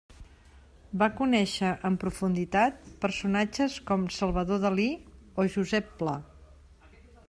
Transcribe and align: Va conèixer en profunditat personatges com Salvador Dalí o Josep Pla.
Va 1.01 1.09
conèixer 1.19 1.69
en 1.89 1.99
profunditat 2.05 2.89
personatges 3.05 3.79
com 3.91 4.09
Salvador 4.19 4.65
Dalí 4.67 4.91
o 5.45 5.51
Josep 5.57 5.97
Pla. 6.03 6.21